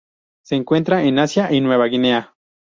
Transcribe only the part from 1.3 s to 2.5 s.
y Nueva Guinea.